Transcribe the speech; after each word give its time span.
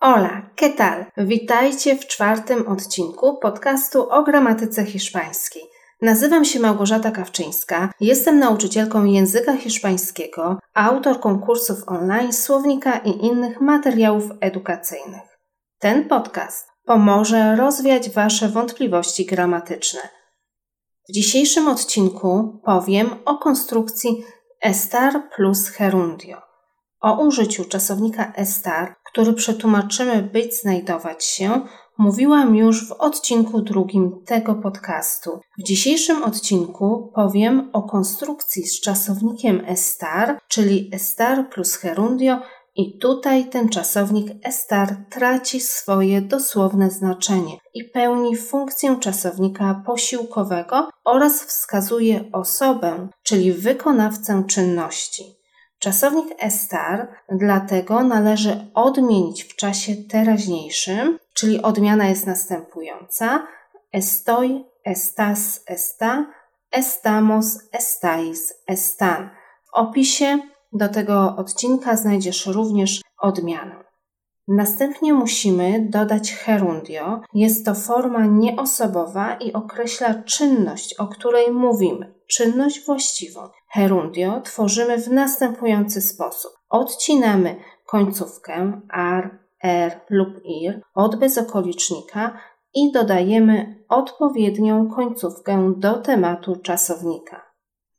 Hola, 0.00 0.50
¿qué 0.56 0.70
tal? 0.70 1.06
Witajcie 1.16 1.96
w 1.96 2.06
czwartym 2.06 2.68
odcinku 2.68 3.38
podcastu 3.38 4.10
o 4.10 4.22
gramatyce 4.22 4.84
hiszpańskiej. 4.84 5.62
Nazywam 6.02 6.44
się 6.44 6.60
Małgorzata 6.60 7.10
Kawczyńska, 7.10 7.92
jestem 8.00 8.38
nauczycielką 8.38 9.04
języka 9.04 9.56
hiszpańskiego, 9.56 10.58
autorką 10.74 11.40
kursów 11.40 11.78
online, 11.86 12.32
słownika 12.32 12.98
i 12.98 13.26
innych 13.26 13.60
materiałów 13.60 14.24
edukacyjnych. 14.40 15.38
Ten 15.78 16.08
podcast 16.08 16.68
pomoże 16.84 17.56
rozwiać 17.56 18.10
Wasze 18.10 18.48
wątpliwości 18.48 19.26
gramatyczne. 19.26 20.00
W 21.08 21.12
dzisiejszym 21.12 21.68
odcinku 21.68 22.60
powiem 22.64 23.10
o 23.24 23.38
konstrukcji 23.38 24.24
estar 24.62 25.22
plus 25.36 25.70
gerundio 25.78 26.48
o 27.00 27.20
użyciu 27.22 27.64
czasownika 27.64 28.32
estar, 28.36 28.96
który 29.12 29.32
przetłumaczymy 29.32 30.22
być 30.22 30.60
znajdować 30.60 31.24
się, 31.24 31.60
mówiłam 31.98 32.56
już 32.56 32.88
w 32.88 32.92
odcinku 32.92 33.62
drugim 33.62 34.24
tego 34.24 34.54
podcastu. 34.54 35.40
W 35.58 35.62
dzisiejszym 35.62 36.22
odcinku 36.22 37.12
powiem 37.14 37.70
o 37.72 37.82
konstrukcji 37.82 38.66
z 38.66 38.80
czasownikiem 38.80 39.62
estar, 39.66 40.38
czyli 40.48 40.90
estar 40.92 41.48
plus 41.50 41.78
gerundio 41.82 42.40
i 42.76 42.98
tutaj 42.98 43.48
ten 43.48 43.68
czasownik 43.68 44.26
estar 44.42 44.96
traci 45.10 45.60
swoje 45.60 46.20
dosłowne 46.20 46.90
znaczenie 46.90 47.56
i 47.74 47.84
pełni 47.84 48.36
funkcję 48.36 48.96
czasownika 49.00 49.82
posiłkowego 49.86 50.88
oraz 51.04 51.44
wskazuje 51.44 52.24
osobę, 52.32 53.08
czyli 53.22 53.52
wykonawcę 53.52 54.44
czynności. 54.48 55.37
Czasownik 55.78 56.34
estar 56.38 57.08
dlatego 57.28 58.02
należy 58.02 58.70
odmienić 58.74 59.44
w 59.44 59.56
czasie 59.56 59.96
teraźniejszym, 59.96 61.18
czyli 61.34 61.62
odmiana 61.62 62.08
jest 62.08 62.26
następująca: 62.26 63.46
estoy, 63.92 64.64
estás, 64.84 65.62
está, 65.66 66.26
estamos, 66.70 67.58
estáis, 67.72 68.54
están. 68.66 69.30
W 69.64 69.74
opisie 69.74 70.38
do 70.72 70.88
tego 70.88 71.36
odcinka 71.36 71.96
znajdziesz 71.96 72.46
również 72.46 73.00
odmianę. 73.18 73.87
Następnie 74.48 75.12
musimy 75.12 75.86
dodać 75.90 76.44
gerundio. 76.46 77.20
Jest 77.34 77.64
to 77.64 77.74
forma 77.74 78.26
nieosobowa 78.26 79.34
i 79.34 79.52
określa 79.52 80.14
czynność, 80.14 80.94
o 80.94 81.06
której 81.06 81.52
mówimy, 81.52 82.14
czynność 82.26 82.86
właściwą. 82.86 83.40
Gerundio 83.76 84.40
tworzymy 84.40 84.98
w 84.98 85.08
następujący 85.08 86.00
sposób. 86.00 86.52
Odcinamy 86.68 87.56
końcówkę 87.86 88.80
ar, 88.90 89.38
er 89.64 90.00
lub 90.10 90.28
ir 90.44 90.80
od 90.94 91.16
bezokolicznika 91.16 92.38
i 92.74 92.92
dodajemy 92.92 93.84
odpowiednią 93.88 94.90
końcówkę 94.90 95.72
do 95.76 95.94
tematu 95.94 96.56
czasownika. 96.56 97.42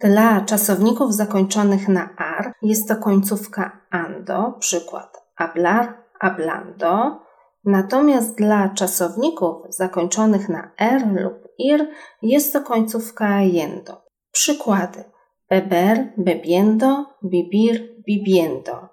Dla 0.00 0.40
czasowników 0.40 1.14
zakończonych 1.14 1.88
na 1.88 2.16
ar 2.16 2.52
jest 2.62 2.88
to 2.88 2.96
końcówka 2.96 3.80
ando, 3.90 4.52
przykład 4.58 5.24
hablar, 5.36 6.03
hablando, 6.20 7.20
natomiast 7.64 8.36
dla 8.36 8.68
czasowników 8.68 9.56
zakończonych 9.68 10.48
na 10.48 10.70
er 10.78 11.22
lub 11.22 11.34
ir 11.58 11.88
jest 12.22 12.52
to 12.52 12.60
końcówka 12.60 13.40
yendo. 13.40 14.02
Przykłady: 14.32 15.04
beber, 15.50 16.12
bebiendo, 16.16 17.06
bibir, 17.24 18.02
bibiendo. 18.06 18.88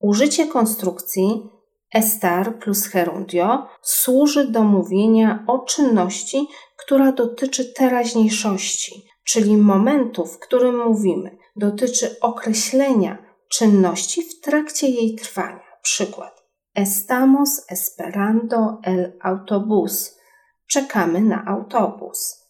Użycie 0.00 0.46
konstrukcji 0.46 1.50
estar 1.94 2.58
plus 2.58 2.88
gerundio 2.88 3.66
służy 3.82 4.48
do 4.48 4.62
mówienia 4.62 5.44
o 5.46 5.58
czynności, 5.58 6.48
która 6.76 7.12
dotyczy 7.12 7.72
teraźniejszości, 7.72 9.06
czyli 9.24 9.56
momentu, 9.56 10.26
w 10.26 10.38
którym 10.38 10.78
mówimy. 10.88 11.38
Dotyczy 11.56 12.20
określenia 12.20 13.18
czynności 13.48 14.22
w 14.22 14.40
trakcie 14.40 14.88
jej 14.88 15.16
trwania. 15.16 15.62
Przykład. 15.82 16.41
Estamos 16.74 17.66
esperando 17.68 18.80
el 18.82 19.18
autobus. 19.20 20.18
Czekamy 20.66 21.20
na 21.20 21.44
autobus. 21.44 22.46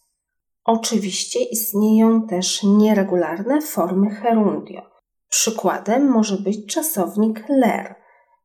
Oczywiście 0.65 1.39
istnieją 1.43 2.27
też 2.27 2.63
nieregularne 2.63 3.61
formy 3.61 4.21
gerundio. 4.21 4.81
Przykładem 5.29 6.07
może 6.07 6.37
być 6.37 6.73
czasownik 6.73 7.43
ler, 7.49 7.95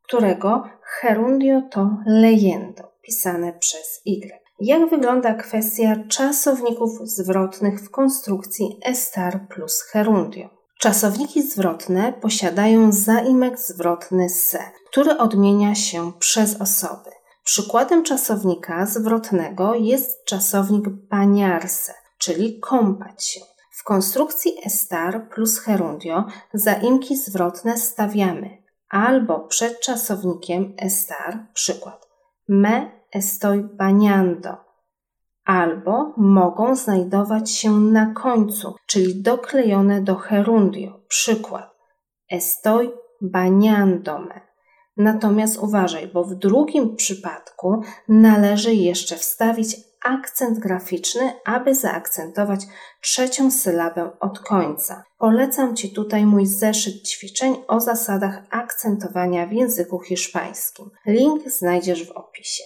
którego 0.02 0.64
gerundio 1.02 1.62
to 1.70 1.90
leyendo, 2.06 2.92
pisane 3.02 3.52
przez 3.52 4.00
y. 4.06 4.30
Jak 4.60 4.90
wygląda 4.90 5.34
kwestia 5.34 5.96
czasowników 6.08 6.90
zwrotnych 7.02 7.80
w 7.80 7.90
konstrukcji 7.90 8.80
estar 8.84 9.48
plus 9.48 9.90
gerundio? 9.94 10.57
Czasowniki 10.78 11.42
zwrotne 11.42 12.12
posiadają 12.12 12.92
zaimek 12.92 13.60
zwrotny 13.60 14.28
se, 14.28 14.58
który 14.90 15.18
odmienia 15.18 15.74
się 15.74 16.12
przez 16.18 16.60
osoby. 16.60 17.10
Przykładem 17.44 18.04
czasownika 18.04 18.86
zwrotnego 18.86 19.74
jest 19.74 20.24
czasownik 20.24 20.88
baniarse, 20.88 21.94
czyli 22.18 22.60
kąpać 22.60 23.24
się. 23.24 23.40
W 23.72 23.84
konstrukcji 23.84 24.52
estar 24.64 25.28
plus 25.28 25.64
gerundio 25.64 26.24
zaimki 26.54 27.16
zwrotne 27.16 27.78
stawiamy 27.78 28.62
albo 28.90 29.40
przed 29.40 29.80
czasownikiem 29.80 30.74
estar, 30.78 31.46
przykład 31.54 32.08
me 32.48 32.90
estoy 33.12 33.62
bañando, 33.62 34.67
albo 35.48 36.14
mogą 36.16 36.76
znajdować 36.76 37.50
się 37.50 37.70
na 37.80 38.06
końcu, 38.14 38.74
czyli 38.86 39.22
doklejone 39.22 40.02
do 40.02 40.16
gerundio. 40.30 41.00
Przykład 41.08 41.78
estoy 42.30 42.90
bañándome. 43.22 44.40
Natomiast 44.96 45.58
uważaj, 45.58 46.06
bo 46.06 46.24
w 46.24 46.34
drugim 46.34 46.96
przypadku 46.96 47.82
należy 48.08 48.74
jeszcze 48.74 49.16
wstawić 49.16 49.76
akcent 50.04 50.58
graficzny, 50.58 51.32
aby 51.44 51.74
zaakcentować 51.74 52.60
trzecią 53.02 53.50
sylabę 53.50 54.10
od 54.20 54.38
końca. 54.38 55.04
Polecam 55.18 55.76
Ci 55.76 55.92
tutaj 55.92 56.26
mój 56.26 56.46
zeszyt 56.46 57.08
ćwiczeń 57.08 57.56
o 57.68 57.80
zasadach 57.80 58.42
akcentowania 58.50 59.46
w 59.46 59.52
języku 59.52 60.00
hiszpańskim. 60.00 60.90
Link 61.06 61.50
znajdziesz 61.50 62.08
w 62.08 62.10
opisie. 62.10 62.64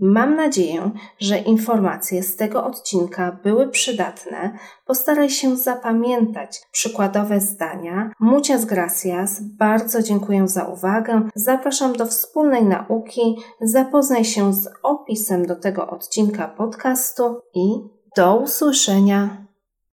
Mam 0.00 0.36
nadzieję, 0.36 0.90
że 1.18 1.38
informacje 1.38 2.22
z 2.22 2.36
tego 2.36 2.64
odcinka 2.64 3.38
były 3.42 3.68
przydatne. 3.68 4.58
Postaraj 4.86 5.30
się 5.30 5.56
zapamiętać 5.56 6.62
przykładowe 6.72 7.40
zdania. 7.40 8.10
Muchas 8.20 8.64
gracias, 8.64 9.40
bardzo 9.40 10.02
dziękuję 10.02 10.48
za 10.48 10.64
uwagę. 10.64 11.28
Zapraszam 11.34 11.92
do 11.92 12.06
wspólnej 12.06 12.64
nauki. 12.64 13.36
Zapoznaj 13.60 14.24
się 14.24 14.54
z 14.54 14.68
opisem 14.82 15.46
do 15.46 15.56
tego 15.56 15.90
odcinka 15.90 16.48
podcastu 16.48 17.40
i 17.54 17.68
do 18.16 18.36
usłyszenia. 18.36 19.49